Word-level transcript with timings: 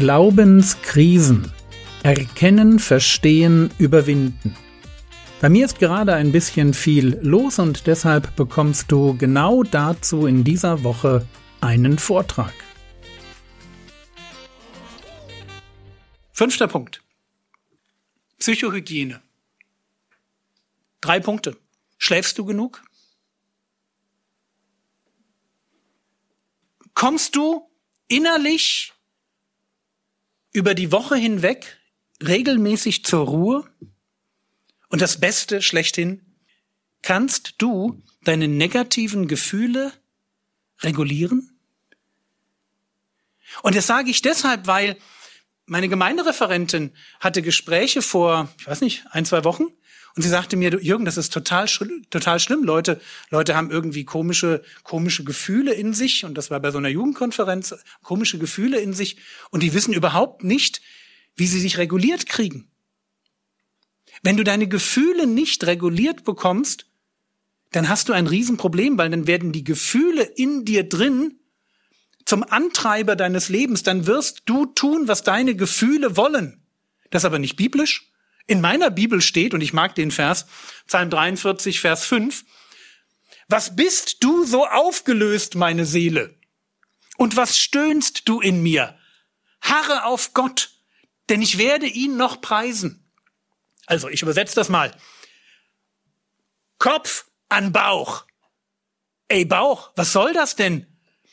Glaubenskrisen. 0.00 1.52
Erkennen, 2.02 2.78
verstehen, 2.78 3.70
überwinden. 3.76 4.56
Bei 5.42 5.50
mir 5.50 5.66
ist 5.66 5.78
gerade 5.78 6.14
ein 6.14 6.32
bisschen 6.32 6.72
viel 6.72 7.18
los 7.20 7.58
und 7.58 7.86
deshalb 7.86 8.34
bekommst 8.34 8.90
du 8.90 9.14
genau 9.18 9.62
dazu 9.62 10.26
in 10.26 10.42
dieser 10.42 10.84
Woche 10.84 11.26
einen 11.60 11.98
Vortrag. 11.98 12.54
Fünfter 16.32 16.66
Punkt. 16.66 17.02
Psychohygiene. 18.38 19.20
Drei 21.02 21.20
Punkte. 21.20 21.58
Schläfst 21.98 22.38
du 22.38 22.46
genug? 22.46 22.82
Kommst 26.94 27.36
du 27.36 27.68
innerlich 28.08 28.94
über 30.52 30.74
die 30.74 30.92
Woche 30.92 31.16
hinweg 31.16 31.78
regelmäßig 32.22 33.04
zur 33.04 33.26
Ruhe? 33.26 33.64
Und 34.88 35.00
das 35.00 35.20
Beste 35.20 35.62
schlechthin, 35.62 36.20
kannst 37.02 37.54
du 37.58 38.02
deine 38.24 38.48
negativen 38.48 39.28
Gefühle 39.28 39.92
regulieren? 40.82 41.56
Und 43.62 43.76
das 43.76 43.86
sage 43.86 44.10
ich 44.10 44.22
deshalb, 44.22 44.66
weil 44.66 44.96
meine 45.66 45.88
Gemeindereferentin 45.88 46.92
hatte 47.20 47.42
Gespräche 47.42 48.02
vor, 48.02 48.52
ich 48.58 48.66
weiß 48.66 48.80
nicht, 48.80 49.04
ein, 49.10 49.24
zwei 49.24 49.44
Wochen. 49.44 49.66
Und 50.20 50.24
sie 50.24 50.28
sagte 50.28 50.58
mir, 50.58 50.78
Jürgen, 50.82 51.06
das 51.06 51.16
ist 51.16 51.32
total, 51.32 51.66
total 52.10 52.40
schlimm. 52.40 52.62
Leute, 52.62 53.00
Leute 53.30 53.56
haben 53.56 53.70
irgendwie 53.70 54.04
komische, 54.04 54.62
komische 54.82 55.24
Gefühle 55.24 55.72
in 55.72 55.94
sich. 55.94 56.26
Und 56.26 56.34
das 56.34 56.50
war 56.50 56.60
bei 56.60 56.70
so 56.70 56.76
einer 56.76 56.90
Jugendkonferenz, 56.90 57.74
komische 58.02 58.36
Gefühle 58.36 58.80
in 58.80 58.92
sich. 58.92 59.16
Und 59.48 59.62
die 59.62 59.72
wissen 59.72 59.94
überhaupt 59.94 60.44
nicht, 60.44 60.82
wie 61.36 61.46
sie 61.46 61.58
sich 61.58 61.78
reguliert 61.78 62.26
kriegen. 62.26 62.68
Wenn 64.22 64.36
du 64.36 64.44
deine 64.44 64.68
Gefühle 64.68 65.26
nicht 65.26 65.64
reguliert 65.64 66.24
bekommst, 66.24 66.84
dann 67.72 67.88
hast 67.88 68.10
du 68.10 68.12
ein 68.12 68.26
Riesenproblem, 68.26 68.98
weil 68.98 69.08
dann 69.08 69.26
werden 69.26 69.52
die 69.52 69.64
Gefühle 69.64 70.24
in 70.24 70.66
dir 70.66 70.86
drin 70.86 71.38
zum 72.26 72.42
Antreiber 72.42 73.16
deines 73.16 73.48
Lebens. 73.48 73.84
Dann 73.84 74.06
wirst 74.06 74.42
du 74.44 74.66
tun, 74.66 75.08
was 75.08 75.22
deine 75.22 75.54
Gefühle 75.54 76.18
wollen. 76.18 76.62
Das 77.08 77.22
ist 77.22 77.26
aber 77.26 77.38
nicht 77.38 77.56
biblisch. 77.56 78.09
In 78.50 78.60
meiner 78.60 78.90
Bibel 78.90 79.20
steht, 79.20 79.54
und 79.54 79.60
ich 79.60 79.72
mag 79.72 79.94
den 79.94 80.10
Vers, 80.10 80.46
Psalm 80.88 81.08
43, 81.08 81.78
Vers 81.78 82.04
5, 82.04 82.44
was 83.46 83.76
bist 83.76 84.24
du 84.24 84.44
so 84.44 84.66
aufgelöst, 84.66 85.54
meine 85.54 85.86
Seele? 85.86 86.36
Und 87.16 87.36
was 87.36 87.56
stöhnst 87.56 88.28
du 88.28 88.40
in 88.40 88.60
mir? 88.60 88.98
Harre 89.60 90.04
auf 90.04 90.34
Gott, 90.34 90.72
denn 91.28 91.42
ich 91.42 91.58
werde 91.58 91.86
ihn 91.86 92.16
noch 92.16 92.40
preisen. 92.40 93.08
Also, 93.86 94.08
ich 94.08 94.20
übersetze 94.20 94.56
das 94.56 94.68
mal. 94.68 94.96
Kopf 96.78 97.26
an 97.50 97.70
Bauch. 97.70 98.26
Ey, 99.28 99.44
Bauch, 99.44 99.92
was 99.94 100.10
soll 100.10 100.32
das 100.32 100.56
denn? 100.56 100.88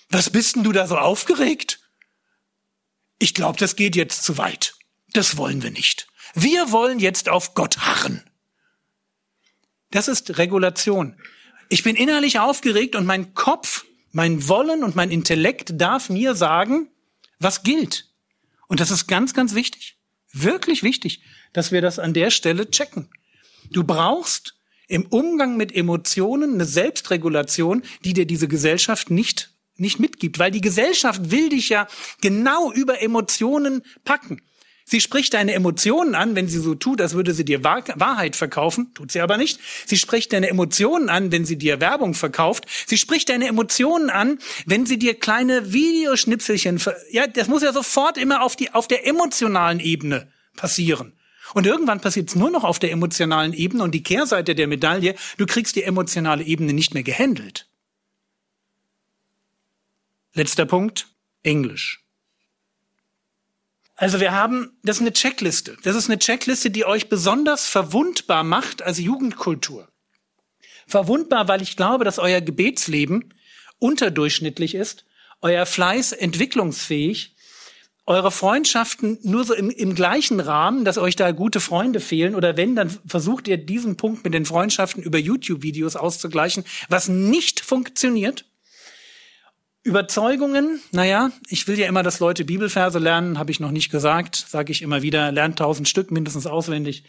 Was 0.09 0.29
bist 0.29 0.55
denn 0.55 0.63
du 0.63 0.71
da 0.71 0.85
so 0.85 0.99
aufgeregt? 0.99 1.79
Ich 3.17 3.33
glaube, 3.33 3.57
das 3.57 3.75
geht 3.75 3.95
jetzt 3.95 4.23
zu 4.23 4.37
weit. 4.37 4.75
Das 5.13 5.35
wollen 5.37 5.63
wir 5.63 5.71
nicht. 5.71 6.07
Wir 6.39 6.71
wollen 6.71 6.99
jetzt 6.99 7.29
auf 7.29 7.53
Gott 7.53 7.79
harren. 7.79 8.23
Das 9.91 10.07
ist 10.07 10.37
Regulation. 10.37 11.15
Ich 11.69 11.83
bin 11.83 11.95
innerlich 11.95 12.39
aufgeregt 12.39 12.95
und 12.95 13.05
mein 13.05 13.33
Kopf, 13.33 13.85
mein 14.11 14.47
Wollen 14.47 14.83
und 14.83 14.95
mein 14.95 15.11
Intellekt 15.11 15.73
darf 15.75 16.09
mir 16.09 16.35
sagen, 16.35 16.89
was 17.39 17.63
gilt. 17.63 18.09
Und 18.67 18.79
das 18.79 18.91
ist 18.91 19.07
ganz, 19.07 19.33
ganz 19.33 19.53
wichtig. 19.53 19.97
Wirklich 20.31 20.83
wichtig 20.83 21.21
dass 21.53 21.71
wir 21.71 21.81
das 21.81 21.97
an 21.97 22.13
der 22.13 22.29
Stelle 22.29 22.69
checken. 22.69 23.09
Du 23.71 23.83
brauchst 23.83 24.55
im 24.87 25.07
Umgang 25.07 25.57
mit 25.57 25.75
Emotionen 25.75 26.53
eine 26.53 26.65
Selbstregulation, 26.65 27.81
die 28.05 28.13
dir 28.13 28.27
diese 28.27 28.47
Gesellschaft 28.47 29.09
nicht, 29.09 29.51
nicht 29.75 29.99
mitgibt, 29.99 30.37
weil 30.37 30.51
die 30.51 30.61
Gesellschaft 30.61 31.31
will 31.31 31.49
dich 31.49 31.69
ja 31.69 31.87
genau 32.21 32.71
über 32.71 33.01
Emotionen 33.01 33.81
packen. 34.05 34.41
Sie 34.89 35.01
spricht 35.01 35.33
deine 35.33 35.53
Emotionen 35.53 36.15
an, 36.15 36.37
wenn 36.37 36.47
sie 36.47 36.59
so 36.59 36.73
tut, 36.73 37.01
als 37.01 37.13
würde 37.13 37.33
sie 37.33 37.43
dir 37.43 37.61
Wahrheit 37.61 38.37
verkaufen, 38.37 38.93
tut 38.93 39.11
sie 39.11 39.19
aber 39.19 39.35
nicht. 39.35 39.59
Sie 39.85 39.97
spricht 39.97 40.31
deine 40.31 40.47
Emotionen 40.47 41.09
an, 41.09 41.29
wenn 41.29 41.43
sie 41.43 41.57
dir 41.57 41.81
Werbung 41.81 42.13
verkauft. 42.13 42.65
Sie 42.85 42.97
spricht 42.97 43.27
deine 43.27 43.47
Emotionen 43.47 44.09
an, 44.09 44.39
wenn 44.65 44.85
sie 44.85 44.97
dir 44.97 45.19
kleine 45.19 45.73
Videoschnipselchen, 45.73 46.81
ja, 47.11 47.27
das 47.27 47.49
muss 47.49 47.63
ja 47.63 47.73
sofort 47.73 48.17
immer 48.17 48.41
auf 48.41 48.55
die, 48.55 48.73
auf 48.73 48.87
der 48.87 49.05
emotionalen 49.05 49.81
Ebene 49.81 50.31
passieren. 50.55 51.11
Und 51.53 51.65
irgendwann 51.65 51.99
passiert 51.99 52.29
es 52.29 52.35
nur 52.35 52.49
noch 52.49 52.63
auf 52.63 52.79
der 52.79 52.93
emotionalen 52.93 53.51
Ebene 53.51 53.83
und 53.83 53.91
die 53.91 54.03
Kehrseite 54.03 54.55
der 54.55 54.67
Medaille, 54.67 55.15
du 55.37 55.45
kriegst 55.45 55.75
die 55.75 55.83
emotionale 55.83 56.45
Ebene 56.45 56.71
nicht 56.71 56.93
mehr 56.93 57.03
gehandelt. 57.03 57.67
Letzter 60.33 60.65
Punkt, 60.65 61.09
Englisch. 61.43 62.06
Also 63.97 64.19
wir 64.19 64.31
haben, 64.31 64.77
das 64.83 64.97
ist 64.97 65.01
eine 65.01 65.13
Checkliste. 65.13 65.75
Das 65.83 65.95
ist 65.95 66.07
eine 66.07 66.19
Checkliste, 66.19 66.69
die 66.69 66.85
euch 66.85 67.09
besonders 67.09 67.65
verwundbar 67.65 68.43
macht 68.43 68.83
als 68.83 68.99
Jugendkultur. 68.99 69.89
Verwundbar, 70.85 71.47
weil 71.47 71.61
ich 71.61 71.75
glaube, 71.75 72.05
dass 72.05 72.19
euer 72.19 72.39
Gebetsleben 72.39 73.33
unterdurchschnittlich 73.79 74.75
ist, 74.75 75.05
euer 75.41 75.65
Fleiß 75.65 76.13
entwicklungsfähig 76.13 77.35
eure 78.07 78.31
Freundschaften 78.31 79.19
nur 79.23 79.43
so 79.43 79.53
im, 79.53 79.69
im 79.69 79.93
gleichen 79.93 80.39
Rahmen, 80.39 80.85
dass 80.85 80.97
euch 80.97 81.17
da 81.17 81.31
gute 81.31 81.59
Freunde 81.59 81.99
fehlen 81.99 82.35
oder 82.35 82.55
wenn, 82.55 82.73
dann 82.73 82.89
versucht 83.05 83.49
ihr 83.49 83.57
diesen 83.57 83.97
Punkt 83.97 84.23
mit 84.23 84.33
den 84.33 84.45
Freundschaften 84.45 85.03
über 85.03 85.17
YouTube-Videos 85.17 85.97
auszugleichen, 85.97 86.63
was 86.87 87.09
nicht 87.09 87.59
funktioniert. 87.59 88.45
Überzeugungen, 89.87 90.81
naja, 90.91 91.31
ich 91.47 91.65
will 91.69 91.79
ja 91.79 91.87
immer, 91.87 92.03
dass 92.03 92.19
Leute 92.19 92.43
Bibelverse 92.43 92.99
lernen, 92.99 93.39
habe 93.39 93.51
ich 93.51 93.61
noch 93.61 93.71
nicht 93.71 93.89
gesagt, 93.89 94.35
sage 94.35 94.73
ich 94.73 94.81
immer 94.81 95.01
wieder, 95.01 95.31
lernt 95.31 95.59
tausend 95.59 95.87
Stück 95.87 96.11
mindestens 96.11 96.45
auswendig. 96.45 97.05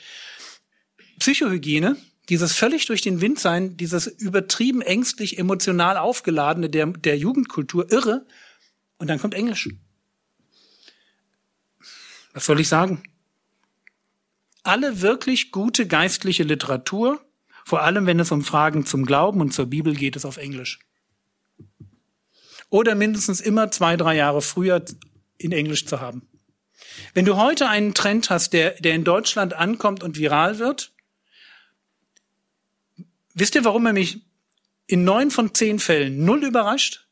Psychohygiene, 1.19 1.97
dieses 2.29 2.53
völlig 2.53 2.87
durch 2.87 3.03
den 3.03 3.21
Wind 3.21 3.41
sein, 3.41 3.77
dieses 3.77 4.07
übertrieben 4.07 4.81
ängstlich 4.81 5.41
emotional 5.41 5.97
aufgeladene 5.97 6.71
der, 6.71 6.87
der 6.87 7.19
Jugendkultur, 7.19 7.91
irre. 7.91 8.25
Und 8.99 9.09
dann 9.09 9.19
kommt 9.19 9.35
Englisch. 9.35 9.69
Was 12.33 12.47
soll 12.47 12.61
ich 12.61 12.69
sagen? 12.69 13.03
Alle 14.63 15.03
wirklich 15.03 15.51
gute 15.51 15.89
geistliche 15.89 16.45
Literatur, 16.45 17.21
vor 17.65 17.83
allem 17.83 18.07
wenn 18.07 18.21
es 18.21 18.31
um 18.31 18.45
Fragen 18.45 18.87
zum 18.87 19.05
Glauben 19.05 19.41
und 19.41 19.53
zur 19.53 19.67
Bibel 19.67 19.97
geht, 19.97 20.15
ist 20.15 20.25
auf 20.25 20.37
Englisch. 20.37 20.79
Oder 22.71 22.95
mindestens 22.95 23.41
immer 23.41 23.71
zwei, 23.71 23.97
drei 23.97 24.17
Jahre 24.17 24.43
früher 24.43 24.85
in 25.39 25.53
Englisch 25.53 25.87
zu 25.87 26.01
haben. 26.01 26.29
Wenn 27.15 27.25
du 27.25 27.37
heute 27.37 27.69
einen 27.69 27.95
Trend 27.95 28.31
hast, 28.31 28.53
der, 28.53 28.73
der 28.81 28.95
in 28.95 29.05
Deutschland 29.05 29.55
ankommt 29.55 30.03
und 30.03 30.19
viral 30.19 30.59
wird, 30.59 30.93
wisst 33.35 33.55
ihr, 33.55 33.65
warum 33.65 33.87
er 33.87 33.93
mich 33.93 34.21
in 34.87 35.05
neun 35.05 35.31
von 35.31 35.55
zehn 35.55 35.79
Fällen 35.79 36.25
null 36.25 36.45
überrascht? 36.45 37.09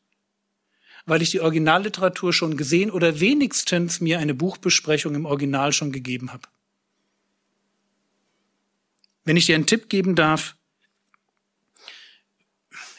weil 1.06 1.22
ich 1.22 1.30
die 1.30 1.40
Originalliteratur 1.40 2.32
schon 2.32 2.56
gesehen 2.56 2.90
oder 2.90 3.20
wenigstens 3.20 4.00
mir 4.00 4.18
eine 4.18 4.34
Buchbesprechung 4.34 5.14
im 5.14 5.24
Original 5.24 5.72
schon 5.72 5.92
gegeben 5.92 6.32
habe. 6.32 6.48
Wenn 9.24 9.36
ich 9.36 9.46
dir 9.46 9.54
einen 9.54 9.66
Tipp 9.66 9.88
geben 9.88 10.16
darf, 10.16 10.56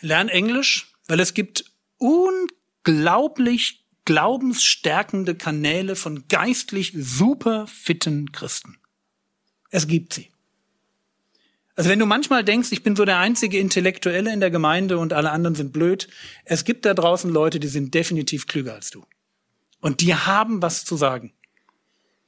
lern 0.02 0.30
Englisch, 0.30 0.94
weil 1.08 1.20
es 1.20 1.34
gibt 1.34 1.67
unglaublich 1.98 3.86
glaubensstärkende 4.06 5.36
Kanäle 5.36 5.96
von 5.96 6.28
geistlich 6.28 6.94
super 6.96 7.68
fitten 7.68 8.32
Christen. 8.32 8.78
Es 9.70 9.88
gibt 9.88 10.14
sie. 10.14 10.32
Also 11.76 11.90
wenn 11.90 12.00
du 12.00 12.06
manchmal 12.06 12.44
denkst, 12.44 12.72
ich 12.72 12.84
bin 12.84 12.96
so 12.96 13.06
der 13.06 13.20
einzige 13.20 13.60
Intellektuelle 13.60 14.34
in 14.34 14.40
der 14.40 14.50
Gemeinde 14.50 14.98
und 14.98 15.14
alle 15.14 15.32
anderen 15.32 15.56
sind 15.56 15.74
blöd, 15.74 16.08
es 16.46 16.64
gibt 16.64 16.86
da 16.86 16.94
draußen 16.94 17.30
Leute, 17.30 17.60
die 17.60 17.68
sind 17.68 17.94
definitiv 17.94 18.48
klüger 18.48 18.74
als 18.74 18.90
du. 18.90 19.06
Und 19.80 20.02
die 20.02 20.16
haben 20.16 20.62
was 20.62 20.86
zu 20.86 20.98
sagen. 20.98 21.34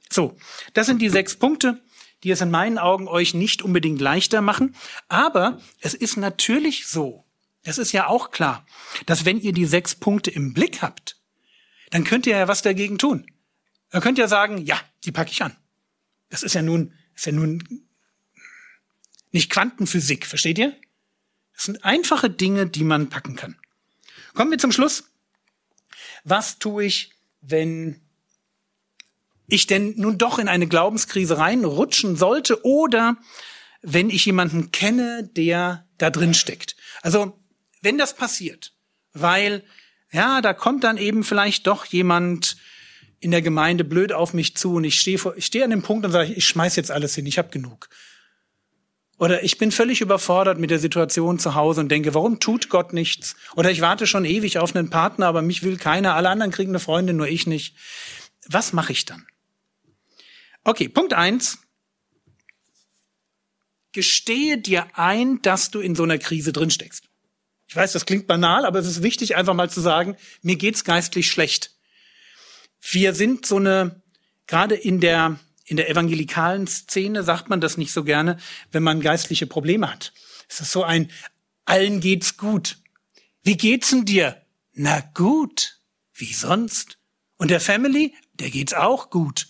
So, 0.08 0.36
das 0.74 0.86
sind 0.86 1.02
die 1.02 1.08
sechs 1.08 1.36
Punkte, 1.36 1.82
die 2.22 2.30
es 2.30 2.40
in 2.40 2.50
meinen 2.50 2.78
Augen 2.78 3.08
euch 3.08 3.34
nicht 3.34 3.62
unbedingt 3.62 4.00
leichter 4.00 4.40
machen. 4.40 4.76
Aber 5.08 5.58
es 5.80 5.94
ist 5.94 6.16
natürlich 6.16 6.86
so, 6.86 7.24
es 7.62 7.78
ist 7.78 7.92
ja 7.92 8.06
auch 8.06 8.30
klar, 8.30 8.66
dass 9.06 9.24
wenn 9.24 9.40
ihr 9.40 9.52
die 9.52 9.66
sechs 9.66 9.94
Punkte 9.94 10.30
im 10.30 10.54
Blick 10.54 10.82
habt, 10.82 11.20
dann 11.90 12.04
könnt 12.04 12.26
ihr 12.26 12.36
ja 12.36 12.48
was 12.48 12.62
dagegen 12.62 12.98
tun. 12.98 13.26
Ihr 13.92 14.00
könnt 14.00 14.18
ja 14.18 14.28
sagen, 14.28 14.58
ja, 14.58 14.80
die 15.04 15.12
packe 15.12 15.30
ich 15.30 15.42
an. 15.42 15.56
Das 16.28 16.42
ist 16.42 16.54
ja 16.54 16.62
nun, 16.62 16.94
ist 17.14 17.26
ja 17.26 17.32
nun 17.32 17.88
nicht 19.32 19.50
Quantenphysik, 19.50 20.26
versteht 20.26 20.58
ihr? 20.58 20.76
Das 21.54 21.64
sind 21.64 21.84
einfache 21.84 22.30
Dinge, 22.30 22.66
die 22.66 22.84
man 22.84 23.08
packen 23.08 23.36
kann. 23.36 23.56
Kommen 24.34 24.50
wir 24.50 24.58
zum 24.58 24.72
Schluss. 24.72 25.04
Was 26.24 26.58
tue 26.58 26.84
ich, 26.84 27.12
wenn 27.40 28.00
ich 29.46 29.66
denn 29.66 29.94
nun 29.96 30.16
doch 30.18 30.38
in 30.38 30.48
eine 30.48 30.68
Glaubenskrise 30.68 31.38
reinrutschen 31.38 32.16
sollte 32.16 32.64
oder 32.64 33.16
wenn 33.82 34.10
ich 34.10 34.24
jemanden 34.24 34.70
kenne, 34.70 35.28
der 35.36 35.88
da 35.98 36.10
drin 36.10 36.34
steckt. 36.34 36.76
Also, 37.02 37.39
wenn 37.80 37.98
das 37.98 38.14
passiert, 38.14 38.72
weil, 39.12 39.64
ja, 40.12 40.40
da 40.40 40.52
kommt 40.54 40.84
dann 40.84 40.96
eben 40.96 41.24
vielleicht 41.24 41.66
doch 41.66 41.84
jemand 41.84 42.56
in 43.20 43.30
der 43.30 43.42
Gemeinde 43.42 43.84
blöd 43.84 44.12
auf 44.12 44.32
mich 44.32 44.56
zu 44.56 44.74
und 44.74 44.84
ich 44.84 44.98
stehe 44.98 45.18
ich 45.36 45.46
stehe 45.46 45.64
an 45.64 45.70
dem 45.70 45.82
Punkt 45.82 46.06
und 46.06 46.12
sage, 46.12 46.32
ich 46.32 46.46
schmeiß 46.46 46.76
jetzt 46.76 46.90
alles 46.90 47.14
hin, 47.14 47.26
ich 47.26 47.38
habe 47.38 47.50
genug. 47.50 47.88
Oder 49.18 49.44
ich 49.44 49.58
bin 49.58 49.70
völlig 49.70 50.00
überfordert 50.00 50.58
mit 50.58 50.70
der 50.70 50.78
Situation 50.78 51.38
zu 51.38 51.54
Hause 51.54 51.82
und 51.82 51.90
denke, 51.90 52.14
warum 52.14 52.40
tut 52.40 52.70
Gott 52.70 52.94
nichts? 52.94 53.36
Oder 53.54 53.70
ich 53.70 53.82
warte 53.82 54.06
schon 54.06 54.24
ewig 54.24 54.56
auf 54.56 54.74
einen 54.74 54.88
Partner, 54.88 55.26
aber 55.26 55.42
mich 55.42 55.62
will 55.62 55.76
keiner, 55.76 56.14
alle 56.14 56.30
anderen 56.30 56.50
kriegen 56.50 56.70
eine 56.70 56.80
Freundin, 56.80 57.18
nur 57.18 57.28
ich 57.28 57.46
nicht. 57.46 57.76
Was 58.48 58.72
mache 58.72 58.92
ich 58.92 59.04
dann? 59.04 59.26
Okay, 60.64 60.88
Punkt 60.88 61.12
eins. 61.12 61.58
Gestehe 63.92 64.56
dir 64.56 64.86
ein, 64.94 65.42
dass 65.42 65.70
du 65.70 65.80
in 65.80 65.94
so 65.94 66.04
einer 66.04 66.16
Krise 66.16 66.52
drinsteckst. 66.52 67.09
Ich 67.70 67.76
weiß, 67.76 67.92
das 67.92 68.04
klingt 68.04 68.26
banal, 68.26 68.66
aber 68.66 68.80
es 68.80 68.86
ist 68.88 69.00
wichtig, 69.00 69.36
einfach 69.36 69.54
mal 69.54 69.70
zu 69.70 69.80
sagen, 69.80 70.16
mir 70.42 70.56
geht's 70.56 70.82
geistlich 70.82 71.30
schlecht. 71.30 71.70
Wir 72.80 73.14
sind 73.14 73.46
so 73.46 73.58
eine, 73.58 74.02
gerade 74.48 74.74
in 74.74 74.98
der, 74.98 75.38
in 75.66 75.76
der 75.76 75.88
evangelikalen 75.88 76.66
Szene 76.66 77.22
sagt 77.22 77.48
man 77.48 77.60
das 77.60 77.76
nicht 77.76 77.92
so 77.92 78.02
gerne, 78.02 78.38
wenn 78.72 78.82
man 78.82 79.00
geistliche 79.00 79.46
Probleme 79.46 79.88
hat. 79.88 80.12
Es 80.48 80.58
ist 80.58 80.72
so 80.72 80.82
ein, 80.82 81.12
allen 81.64 82.00
geht's 82.00 82.36
gut. 82.36 82.76
Wie 83.44 83.56
geht's 83.56 83.90
denn 83.90 84.04
dir? 84.04 84.44
Na 84.72 84.98
gut. 85.14 85.78
Wie 86.12 86.32
sonst? 86.32 86.98
Und 87.36 87.52
der 87.52 87.60
Family? 87.60 88.16
Der 88.32 88.50
geht's 88.50 88.74
auch 88.74 89.10
gut. 89.10 89.46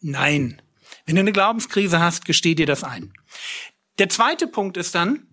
Nein. 0.00 0.60
Wenn 1.06 1.14
du 1.14 1.20
eine 1.20 1.30
Glaubenskrise 1.30 2.00
hast, 2.00 2.24
gesteh 2.24 2.56
dir 2.56 2.66
das 2.66 2.82
ein. 2.82 3.12
Der 3.98 4.08
zweite 4.08 4.48
Punkt 4.48 4.76
ist 4.76 4.96
dann, 4.96 5.28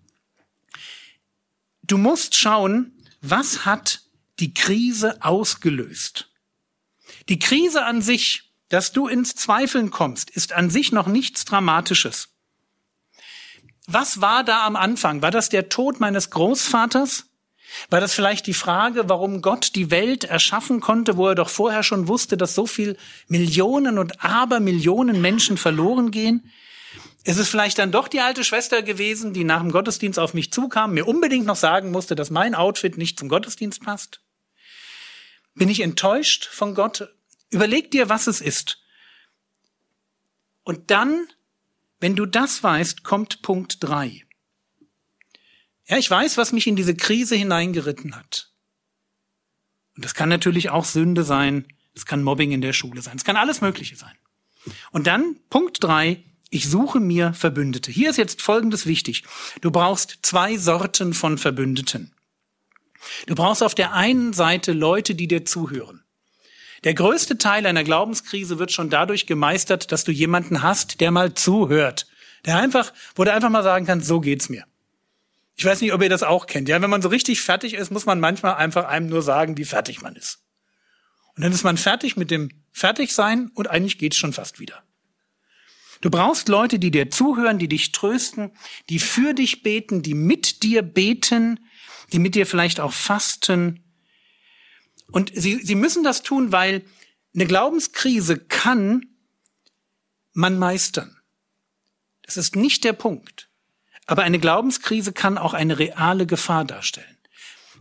du 1.90 1.98
musst 1.98 2.36
schauen, 2.36 2.92
was 3.20 3.66
hat 3.66 4.02
die 4.38 4.54
Krise 4.54 5.22
ausgelöst. 5.22 6.30
Die 7.28 7.38
Krise 7.38 7.84
an 7.84 8.00
sich, 8.00 8.52
dass 8.68 8.92
du 8.92 9.08
ins 9.08 9.34
Zweifeln 9.34 9.90
kommst, 9.90 10.30
ist 10.30 10.52
an 10.52 10.70
sich 10.70 10.92
noch 10.92 11.06
nichts 11.06 11.44
Dramatisches. 11.44 12.28
Was 13.86 14.20
war 14.20 14.44
da 14.44 14.64
am 14.66 14.76
Anfang? 14.76 15.20
War 15.20 15.32
das 15.32 15.48
der 15.48 15.68
Tod 15.68 15.98
meines 15.98 16.30
Großvaters? 16.30 17.26
War 17.88 18.00
das 18.00 18.14
vielleicht 18.14 18.46
die 18.46 18.54
Frage, 18.54 19.08
warum 19.08 19.42
Gott 19.42 19.74
die 19.74 19.90
Welt 19.90 20.24
erschaffen 20.24 20.80
konnte, 20.80 21.16
wo 21.16 21.28
er 21.28 21.34
doch 21.34 21.48
vorher 21.48 21.82
schon 21.82 22.08
wusste, 22.08 22.36
dass 22.36 22.54
so 22.54 22.66
viel 22.66 22.96
Millionen 23.26 23.98
und 23.98 24.24
Abermillionen 24.24 25.20
Menschen 25.20 25.56
verloren 25.56 26.10
gehen? 26.10 26.50
Ist 27.24 27.38
es 27.38 27.48
vielleicht 27.48 27.78
dann 27.78 27.92
doch 27.92 28.08
die 28.08 28.20
alte 28.20 28.44
Schwester 28.44 28.82
gewesen, 28.82 29.34
die 29.34 29.44
nach 29.44 29.60
dem 29.60 29.72
Gottesdienst 29.72 30.18
auf 30.18 30.32
mich 30.32 30.52
zukam, 30.52 30.94
mir 30.94 31.06
unbedingt 31.06 31.46
noch 31.46 31.56
sagen 31.56 31.90
musste, 31.90 32.14
dass 32.14 32.30
mein 32.30 32.54
Outfit 32.54 32.96
nicht 32.96 33.18
zum 33.18 33.28
Gottesdienst 33.28 33.82
passt? 33.82 34.22
Bin 35.54 35.68
ich 35.68 35.80
enttäuscht 35.80 36.46
von 36.46 36.74
Gott? 36.74 37.12
Überleg 37.50 37.90
dir, 37.90 38.08
was 38.08 38.26
es 38.26 38.40
ist. 38.40 38.78
Und 40.62 40.90
dann, 40.90 41.26
wenn 41.98 42.16
du 42.16 42.24
das 42.24 42.62
weißt, 42.62 43.02
kommt 43.02 43.42
Punkt 43.42 43.78
drei. 43.80 44.24
Ja, 45.86 45.98
ich 45.98 46.08
weiß, 46.08 46.36
was 46.36 46.52
mich 46.52 46.66
in 46.66 46.76
diese 46.76 46.94
Krise 46.94 47.34
hineingeritten 47.34 48.14
hat. 48.14 48.52
Und 49.96 50.04
das 50.04 50.14
kann 50.14 50.28
natürlich 50.28 50.70
auch 50.70 50.84
Sünde 50.84 51.24
sein. 51.24 51.66
Es 51.94 52.06
kann 52.06 52.22
Mobbing 52.22 52.52
in 52.52 52.60
der 52.60 52.72
Schule 52.72 53.02
sein. 53.02 53.16
Es 53.16 53.24
kann 53.24 53.36
alles 53.36 53.60
Mögliche 53.60 53.96
sein. 53.96 54.16
Und 54.92 55.06
dann 55.06 55.36
Punkt 55.50 55.82
drei. 55.82 56.24
Ich 56.50 56.68
suche 56.68 56.98
mir 56.98 57.32
Verbündete. 57.32 57.92
Hier 57.92 58.10
ist 58.10 58.16
jetzt 58.16 58.42
Folgendes 58.42 58.84
wichtig. 58.84 59.22
Du 59.60 59.70
brauchst 59.70 60.18
zwei 60.22 60.56
Sorten 60.56 61.14
von 61.14 61.38
Verbündeten. 61.38 62.12
Du 63.26 63.36
brauchst 63.36 63.62
auf 63.62 63.76
der 63.76 63.92
einen 63.92 64.32
Seite 64.32 64.72
Leute, 64.72 65.14
die 65.14 65.28
dir 65.28 65.44
zuhören. 65.44 66.02
Der 66.82 66.94
größte 66.94 67.38
Teil 67.38 67.66
einer 67.66 67.84
Glaubenskrise 67.84 68.58
wird 68.58 68.72
schon 68.72 68.90
dadurch 68.90 69.26
gemeistert, 69.26 69.92
dass 69.92 70.02
du 70.02 70.10
jemanden 70.10 70.62
hast, 70.62 71.00
der 71.00 71.12
mal 71.12 71.34
zuhört. 71.34 72.08
Der 72.46 72.58
einfach, 72.58 72.92
wo 73.14 73.22
du 73.22 73.32
einfach 73.32 73.50
mal 73.50 73.62
sagen 73.62 73.86
kannst, 73.86 74.08
so 74.08 74.20
geht's 74.20 74.48
mir. 74.48 74.64
Ich 75.56 75.64
weiß 75.64 75.80
nicht, 75.82 75.92
ob 75.92 76.02
ihr 76.02 76.08
das 76.08 76.22
auch 76.22 76.46
kennt. 76.46 76.68
Ja, 76.68 76.82
wenn 76.82 76.90
man 76.90 77.02
so 77.02 77.10
richtig 77.10 77.42
fertig 77.42 77.74
ist, 77.74 77.92
muss 77.92 78.06
man 78.06 78.18
manchmal 78.18 78.54
einfach 78.54 78.86
einem 78.86 79.08
nur 79.08 79.22
sagen, 79.22 79.56
wie 79.56 79.64
fertig 79.64 80.02
man 80.02 80.16
ist. 80.16 80.40
Und 81.36 81.44
dann 81.44 81.52
ist 81.52 81.64
man 81.64 81.76
fertig 81.76 82.16
mit 82.16 82.30
dem 82.30 82.50
Fertigsein 82.72 83.50
und 83.54 83.68
eigentlich 83.68 83.98
geht's 83.98 84.16
schon 84.16 84.32
fast 84.32 84.58
wieder. 84.58 84.82
Du 86.00 86.10
brauchst 86.10 86.48
Leute, 86.48 86.78
die 86.78 86.90
dir 86.90 87.10
zuhören, 87.10 87.58
die 87.58 87.68
dich 87.68 87.92
trösten, 87.92 88.52
die 88.88 88.98
für 88.98 89.34
dich 89.34 89.62
beten, 89.62 90.02
die 90.02 90.14
mit 90.14 90.62
dir 90.62 90.82
beten, 90.82 91.60
die 92.12 92.18
mit 92.18 92.34
dir 92.34 92.46
vielleicht 92.46 92.80
auch 92.80 92.92
fasten. 92.92 93.84
Und 95.10 95.30
sie, 95.34 95.56
sie 95.56 95.74
müssen 95.74 96.02
das 96.02 96.22
tun, 96.22 96.52
weil 96.52 96.84
eine 97.34 97.46
Glaubenskrise 97.46 98.38
kann 98.38 99.06
man 100.32 100.58
meistern. 100.58 101.20
Das 102.22 102.36
ist 102.36 102.56
nicht 102.56 102.84
der 102.84 102.92
Punkt. 102.92 103.50
Aber 104.06 104.22
eine 104.22 104.38
Glaubenskrise 104.38 105.12
kann 105.12 105.38
auch 105.38 105.54
eine 105.54 105.78
reale 105.78 106.26
Gefahr 106.26 106.64
darstellen. 106.64 107.18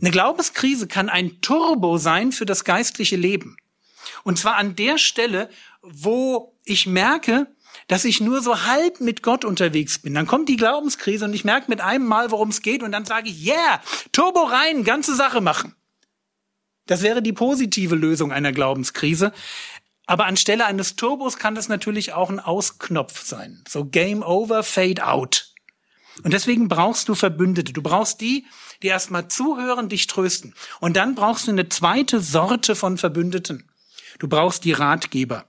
Eine 0.01 0.11
Glaubenskrise 0.11 0.87
kann 0.87 1.09
ein 1.09 1.41
Turbo 1.41 1.97
sein 1.97 2.31
für 2.31 2.45
das 2.45 2.63
geistliche 2.63 3.15
Leben. 3.15 3.57
Und 4.23 4.37
zwar 4.37 4.55
an 4.55 4.75
der 4.75 4.97
Stelle, 4.97 5.49
wo 5.81 6.57
ich 6.65 6.85
merke, 6.85 7.47
dass 7.89 8.05
ich 8.05 8.21
nur 8.21 8.41
so 8.41 8.63
halb 8.63 9.01
mit 9.01 9.23
Gott 9.23 9.43
unterwegs 9.43 9.99
bin. 9.99 10.13
Dann 10.13 10.27
kommt 10.27 10.47
die 10.47 10.57
Glaubenskrise 10.57 11.25
und 11.25 11.33
ich 11.33 11.43
merke 11.43 11.69
mit 11.69 11.81
einem 11.81 12.05
Mal, 12.05 12.31
worum 12.31 12.49
es 12.49 12.61
geht 12.61 12.83
und 12.83 12.93
dann 12.93 13.03
sage 13.03 13.29
ich, 13.29 13.45
yeah, 13.45 13.81
Turbo 14.13 14.43
rein, 14.43 14.85
ganze 14.85 15.15
Sache 15.15 15.41
machen. 15.41 15.75
Das 16.85 17.01
wäre 17.01 17.21
die 17.21 17.33
positive 17.33 17.95
Lösung 17.95 18.31
einer 18.31 18.51
Glaubenskrise. 18.51 19.33
Aber 20.05 20.25
anstelle 20.25 20.65
eines 20.65 20.95
Turbos 20.95 21.37
kann 21.37 21.55
das 21.55 21.67
natürlich 21.67 22.13
auch 22.13 22.29
ein 22.29 22.39
Ausknopf 22.39 23.23
sein. 23.25 23.63
So 23.67 23.85
Game 23.85 24.23
over, 24.23 24.63
Fade 24.63 25.05
out. 25.05 25.53
Und 26.23 26.33
deswegen 26.33 26.67
brauchst 26.67 27.09
du 27.09 27.15
Verbündete. 27.15 27.73
Du 27.73 27.81
brauchst 27.81 28.21
die, 28.21 28.45
die 28.83 28.87
erstmal 28.87 29.27
zuhören, 29.29 29.89
dich 29.89 30.05
trösten. 30.07 30.53
Und 30.79 30.95
dann 30.95 31.15
brauchst 31.15 31.47
du 31.47 31.51
eine 31.51 31.69
zweite 31.69 32.19
Sorte 32.19 32.75
von 32.75 32.97
Verbündeten. 32.97 33.69
Du 34.19 34.27
brauchst 34.27 34.63
die 34.63 34.73
Ratgeber. 34.73 35.45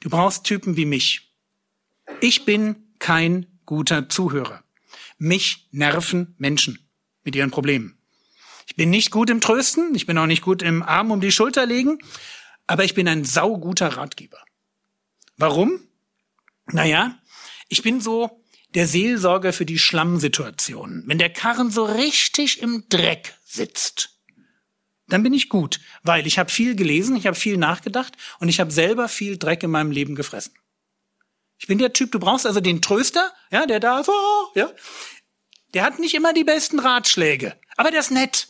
Du 0.00 0.10
brauchst 0.10 0.44
Typen 0.44 0.76
wie 0.76 0.86
mich. 0.86 1.27
Ich 2.20 2.44
bin 2.44 2.76
kein 2.98 3.46
guter 3.64 4.08
Zuhörer. 4.08 4.64
Mich 5.18 5.68
nerven 5.70 6.34
Menschen 6.38 6.88
mit 7.24 7.36
ihren 7.36 7.50
Problemen. 7.50 7.98
Ich 8.66 8.76
bin 8.76 8.90
nicht 8.90 9.10
gut 9.10 9.30
im 9.30 9.40
Trösten, 9.40 9.94
ich 9.94 10.06
bin 10.06 10.18
auch 10.18 10.26
nicht 10.26 10.42
gut 10.42 10.62
im 10.62 10.82
Arm 10.82 11.10
um 11.10 11.20
die 11.20 11.32
Schulter 11.32 11.64
legen, 11.64 11.98
aber 12.66 12.84
ich 12.84 12.94
bin 12.94 13.08
ein 13.08 13.24
sauguter 13.24 13.96
Ratgeber. 13.96 14.38
Warum? 15.36 15.80
Naja, 16.66 17.18
ich 17.68 17.82
bin 17.82 18.00
so 18.00 18.42
der 18.74 18.86
Seelsorger 18.86 19.52
für 19.52 19.64
die 19.64 19.78
Schlammsituation. 19.78 21.04
Wenn 21.06 21.18
der 21.18 21.32
Karren 21.32 21.70
so 21.70 21.84
richtig 21.84 22.60
im 22.60 22.84
Dreck 22.88 23.34
sitzt, 23.44 24.18
dann 25.08 25.22
bin 25.22 25.32
ich 25.32 25.48
gut, 25.48 25.80
weil 26.02 26.26
ich 26.26 26.38
habe 26.38 26.50
viel 26.50 26.76
gelesen, 26.76 27.16
ich 27.16 27.26
habe 27.26 27.36
viel 27.36 27.56
nachgedacht 27.56 28.14
und 28.40 28.48
ich 28.48 28.60
habe 28.60 28.70
selber 28.70 29.08
viel 29.08 29.38
Dreck 29.38 29.62
in 29.62 29.70
meinem 29.70 29.90
Leben 29.90 30.14
gefressen. 30.14 30.52
Ich 31.58 31.66
bin 31.66 31.78
der 31.78 31.92
Typ, 31.92 32.12
du 32.12 32.18
brauchst 32.18 32.46
also 32.46 32.60
den 32.60 32.80
Tröster, 32.80 33.32
ja, 33.50 33.66
der 33.66 33.80
da 33.80 34.04
so, 34.04 34.12
ja, 34.54 34.70
der 35.74 35.84
hat 35.84 35.98
nicht 35.98 36.14
immer 36.14 36.32
die 36.32 36.44
besten 36.44 36.78
Ratschläge, 36.78 37.56
aber 37.76 37.90
der 37.90 38.00
ist 38.00 38.10
nett. 38.10 38.48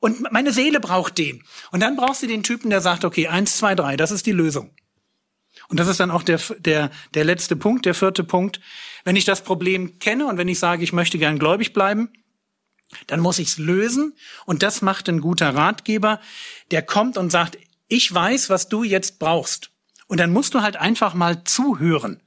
Und 0.00 0.32
meine 0.32 0.52
Seele 0.52 0.80
braucht 0.80 1.16
den. 1.16 1.44
Und 1.70 1.80
dann 1.80 1.96
brauchst 1.96 2.22
du 2.22 2.26
den 2.26 2.42
Typen, 2.42 2.70
der 2.70 2.80
sagt, 2.80 3.04
okay, 3.04 3.28
eins, 3.28 3.56
zwei, 3.56 3.76
drei, 3.76 3.96
das 3.96 4.10
ist 4.10 4.26
die 4.26 4.32
Lösung. 4.32 4.74
Und 5.68 5.78
das 5.78 5.86
ist 5.86 6.00
dann 6.00 6.10
auch 6.10 6.24
der, 6.24 6.40
der, 6.58 6.90
der 7.14 7.24
letzte 7.24 7.54
Punkt, 7.54 7.86
der 7.86 7.94
vierte 7.94 8.24
Punkt. 8.24 8.60
Wenn 9.04 9.16
ich 9.16 9.24
das 9.24 9.44
Problem 9.44 10.00
kenne 10.00 10.26
und 10.26 10.38
wenn 10.38 10.48
ich 10.48 10.58
sage, 10.58 10.82
ich 10.82 10.92
möchte 10.92 11.18
gern 11.18 11.38
gläubig 11.38 11.72
bleiben, 11.72 12.12
dann 13.06 13.20
muss 13.20 13.38
ich 13.38 13.48
es 13.48 13.58
lösen. 13.58 14.16
Und 14.44 14.62
das 14.64 14.82
macht 14.82 15.08
ein 15.08 15.20
guter 15.20 15.54
Ratgeber, 15.54 16.20
der 16.72 16.82
kommt 16.82 17.16
und 17.16 17.30
sagt, 17.30 17.56
ich 17.86 18.12
weiß, 18.12 18.50
was 18.50 18.68
du 18.68 18.82
jetzt 18.82 19.18
brauchst. 19.18 19.70
Und 20.08 20.18
dann 20.18 20.32
musst 20.32 20.54
du 20.54 20.62
halt 20.62 20.76
einfach 20.76 21.14
mal 21.14 21.44
zuhören 21.44 22.20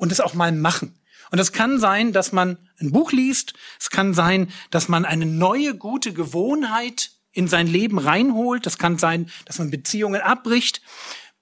und 0.00 0.10
es 0.10 0.20
auch 0.20 0.34
mal 0.34 0.50
machen. 0.50 0.98
Und 1.30 1.38
es 1.38 1.52
kann 1.52 1.78
sein, 1.78 2.12
dass 2.12 2.32
man 2.32 2.58
ein 2.80 2.90
Buch 2.90 3.12
liest. 3.12 3.54
Es 3.78 3.90
kann 3.90 4.14
sein, 4.14 4.50
dass 4.70 4.88
man 4.88 5.04
eine 5.04 5.26
neue 5.26 5.76
gute 5.76 6.12
Gewohnheit 6.12 7.12
in 7.32 7.46
sein 7.46 7.68
Leben 7.68 7.98
reinholt. 7.98 8.66
Das 8.66 8.78
kann 8.78 8.98
sein, 8.98 9.30
dass 9.44 9.58
man 9.58 9.70
Beziehungen 9.70 10.20
abbricht 10.20 10.82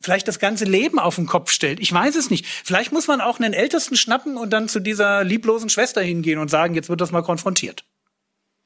vielleicht 0.01 0.29
das 0.29 0.39
ganze 0.39 0.65
Leben 0.65 1.01
auf 1.01 1.17
den 1.17 1.27
Kopf 1.27 1.51
stellt. 1.51 1.81
Ich 1.81 1.93
weiß 1.93 2.15
es 2.15 2.31
nicht. 2.31 2.47
Vielleicht 2.47 2.93
muss 2.93 3.09
man 3.09 3.21
auch 3.21 3.41
einen 3.41 3.53
Ältesten 3.53 3.97
schnappen 3.97 4.37
und 4.37 4.51
dann 4.51 4.69
zu 4.69 4.79
dieser 4.79 5.25
lieblosen 5.25 5.71
Schwester 5.71 6.01
hingehen 6.01 6.39
und 6.39 6.49
sagen, 6.49 6.77
jetzt 6.77 6.89
wird 6.89 7.01
das 7.01 7.11
mal 7.11 7.23
konfrontiert. 7.23 7.85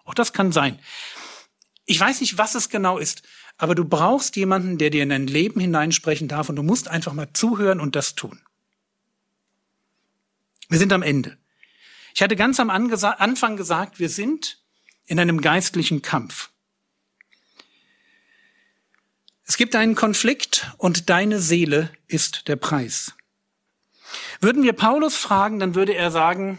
Auch 0.05 0.13
das 0.13 0.35
kann 0.35 0.53
sein. 0.53 0.79
Ich 1.87 1.99
weiß 1.99 2.21
nicht, 2.21 2.37
was 2.37 2.55
es 2.55 2.69
genau 2.69 2.99
ist, 2.99 3.23
aber 3.57 3.75
du 3.75 3.87
brauchst 3.87 4.37
jemanden, 4.37 4.77
der 4.77 4.91
dir 4.91 5.03
in 5.03 5.09
dein 5.09 5.27
Leben 5.27 5.59
hineinsprechen 5.59 6.29
darf 6.29 6.51
und 6.51 6.57
du 6.57 6.63
musst 6.63 6.89
einfach 6.89 7.15
mal 7.15 7.33
zuhören 7.33 7.81
und 7.81 7.97
das 7.97 8.15
tun. 8.15 8.43
Wir 10.73 10.79
sind 10.79 10.95
am 10.95 11.03
Ende. 11.03 11.37
Ich 12.15 12.23
hatte 12.23 12.35
ganz 12.35 12.59
am 12.59 12.71
Anfang 12.71 13.59
gesagt, 13.59 13.99
wir 13.99 14.09
sind 14.09 14.57
in 15.05 15.21
einem 15.21 15.43
geistlichen 15.43 16.01
Kampf. 16.01 16.49
Es 19.45 19.59
gibt 19.59 19.77
einen 19.77 19.95
Konflikt 19.95 20.73
und 20.79 21.11
deine 21.11 21.41
Seele 21.41 21.93
ist 22.09 22.49
der 22.49 22.57
Preis. 22.57 23.13
Würden 24.41 24.63
wir 24.63 24.73
Paulus 24.73 25.15
fragen, 25.15 25.59
dann 25.59 25.75
würde 25.75 25.93
er 25.93 26.11
sagen, 26.11 26.59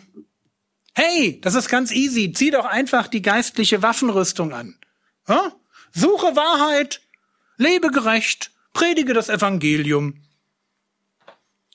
hey, 0.94 1.42
das 1.42 1.56
ist 1.56 1.68
ganz 1.68 1.92
easy, 1.92 2.34
zieh 2.34 2.52
doch 2.52 2.66
einfach 2.66 3.08
die 3.08 3.24
geistliche 3.24 3.82
Waffenrüstung 3.82 4.54
an. 4.54 4.78
Ja? 5.28 5.56
Suche 5.92 6.36
Wahrheit, 6.36 7.02
lebe 7.58 7.90
gerecht, 7.90 8.52
predige 8.74 9.16
das 9.16 9.30
Evangelium. 9.30 10.22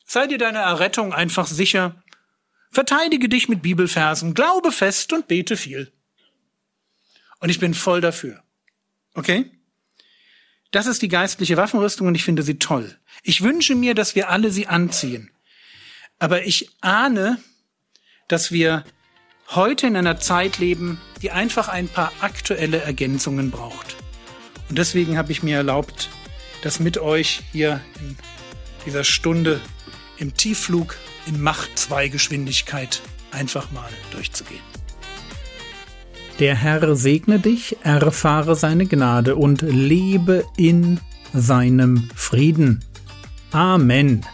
Sei 0.04 0.28
dir 0.28 0.38
deiner 0.38 0.60
Errettung 0.60 1.12
einfach 1.12 1.48
sicher. 1.48 2.00
Verteidige 2.70 3.28
dich 3.28 3.48
mit 3.48 3.62
Bibelversen, 3.62 4.34
glaube 4.34 4.72
fest 4.72 5.12
und 5.12 5.28
bete 5.28 5.56
viel. 5.56 5.92
Und 7.40 7.48
ich 7.48 7.60
bin 7.60 7.74
voll 7.74 8.00
dafür. 8.00 8.42
Okay? 9.14 9.50
Das 10.70 10.86
ist 10.86 11.02
die 11.02 11.08
geistliche 11.08 11.56
Waffenrüstung 11.56 12.06
und 12.06 12.14
ich 12.14 12.24
finde 12.24 12.42
sie 12.42 12.58
toll. 12.58 12.98
Ich 13.22 13.42
wünsche 13.42 13.74
mir, 13.74 13.94
dass 13.94 14.14
wir 14.14 14.28
alle 14.28 14.50
sie 14.50 14.66
anziehen. 14.66 15.30
Aber 16.18 16.44
ich 16.44 16.70
ahne, 16.80 17.38
dass 18.26 18.52
wir 18.52 18.84
heute 19.48 19.86
in 19.86 19.96
einer 19.96 20.20
Zeit 20.20 20.58
leben, 20.58 21.00
die 21.22 21.30
einfach 21.30 21.68
ein 21.68 21.88
paar 21.88 22.12
aktuelle 22.20 22.78
Ergänzungen 22.78 23.50
braucht. 23.50 23.96
Und 24.68 24.76
deswegen 24.76 25.16
habe 25.16 25.32
ich 25.32 25.42
mir 25.42 25.56
erlaubt, 25.56 26.10
das 26.62 26.80
mit 26.80 26.98
euch 26.98 27.42
hier 27.52 27.80
in 28.00 28.16
dieser 28.84 29.04
Stunde 29.04 29.60
im 30.18 30.34
Tiefflug 30.34 30.96
in 31.26 31.40
Macht 31.40 31.78
2 31.78 32.08
Geschwindigkeit 32.08 33.02
einfach 33.30 33.70
mal 33.72 33.90
durchzugehen. 34.10 34.62
Der 36.38 36.54
Herr 36.54 36.94
segne 36.94 37.40
dich, 37.40 37.76
erfahre 37.82 38.54
seine 38.54 38.86
Gnade 38.86 39.34
und 39.36 39.62
lebe 39.62 40.44
in 40.56 41.00
seinem 41.32 42.08
Frieden. 42.14 42.84
Amen. 43.50 44.24